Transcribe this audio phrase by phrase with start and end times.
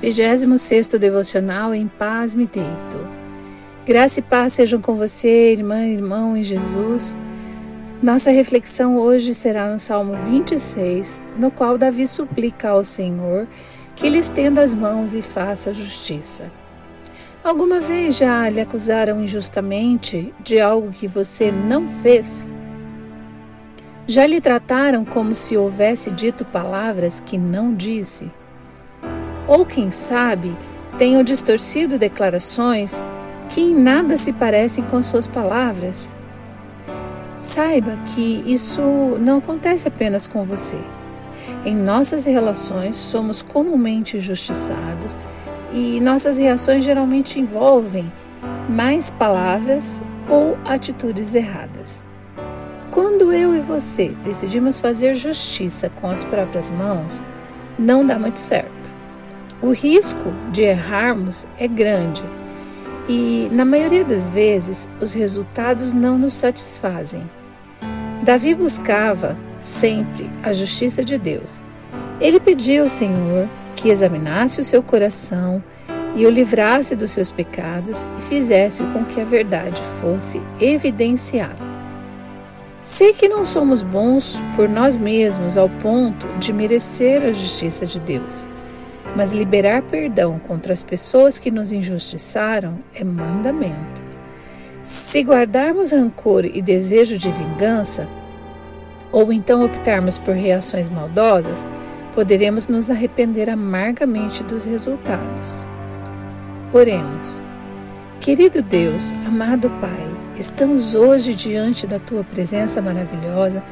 [0.00, 3.08] 26 Devocional Em Paz Me Deito.
[3.86, 7.16] Graça e paz sejam com você, irmã e irmão em Jesus.
[8.02, 13.46] Nossa reflexão hoje será no Salmo 26, no qual Davi suplica ao Senhor
[13.96, 16.50] que lhe estenda as mãos e faça justiça.
[17.42, 22.50] Alguma vez já lhe acusaram injustamente de algo que você não fez?
[24.06, 28.30] Já lhe trataram como se houvesse dito palavras que não disse?
[29.46, 30.56] Ou quem sabe,
[30.98, 33.00] tenham distorcido declarações
[33.50, 36.14] que em nada se parecem com suas palavras.
[37.38, 38.80] Saiba que isso
[39.20, 40.78] não acontece apenas com você.
[41.64, 45.18] Em nossas relações, somos comumente injustiçados
[45.72, 48.10] e nossas reações geralmente envolvem
[48.68, 52.02] mais palavras ou atitudes erradas.
[52.90, 57.20] Quando eu e você decidimos fazer justiça com as próprias mãos,
[57.78, 58.73] não dá muito certo.
[59.64, 62.22] O risco de errarmos é grande
[63.08, 67.22] e, na maioria das vezes, os resultados não nos satisfazem.
[68.22, 71.62] Davi buscava sempre a justiça de Deus.
[72.20, 75.64] Ele pediu ao Senhor que examinasse o seu coração
[76.14, 81.64] e o livrasse dos seus pecados e fizesse com que a verdade fosse evidenciada.
[82.82, 87.98] Sei que não somos bons por nós mesmos ao ponto de merecer a justiça de
[87.98, 88.46] Deus.
[89.16, 94.02] Mas liberar perdão contra as pessoas que nos injustiçaram é mandamento.
[94.82, 98.08] Se guardarmos rancor e desejo de vingança,
[99.12, 101.64] ou então optarmos por reações maldosas,
[102.12, 105.54] poderemos nos arrepender amargamente dos resultados.
[106.72, 107.40] Oremos.
[108.20, 113.62] Querido Deus, amado Pai, estamos hoje diante da Tua presença maravilhosa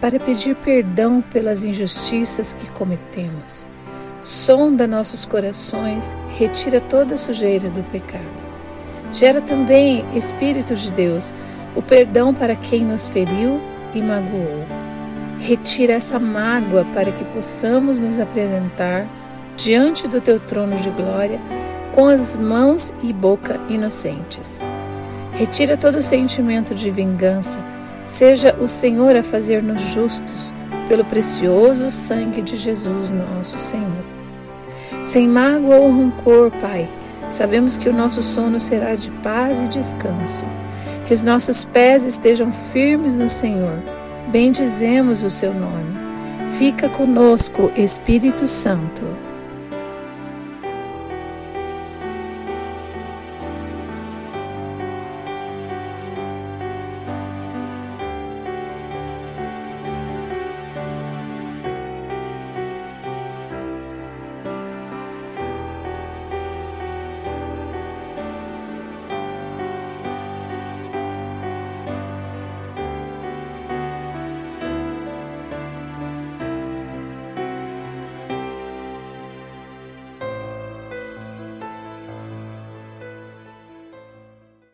[0.00, 3.66] para pedir perdão pelas injustiças que cometemos
[4.22, 8.24] sonda nossos corações, retira toda a sujeira do pecado.
[9.12, 11.32] Gera também, Espírito de Deus,
[11.74, 13.60] o perdão para quem nos feriu
[13.94, 14.64] e magoou.
[15.38, 19.06] Retira essa mágoa para que possamos nos apresentar
[19.56, 21.40] diante do teu trono de glória
[21.94, 24.60] com as mãos e boca inocentes.
[25.32, 27.60] Retira todo o sentimento de vingança.
[28.06, 30.52] Seja o Senhor a fazer-nos justos
[30.90, 34.04] pelo precioso sangue de Jesus, nosso Senhor.
[35.04, 36.88] Sem mágoa ou rancor, Pai,
[37.30, 40.44] sabemos que o nosso sono será de paz e descanso.
[41.06, 43.78] Que os nossos pés estejam firmes no Senhor.
[44.32, 45.96] Bendizemos o seu nome.
[46.58, 49.29] Fica conosco, Espírito Santo.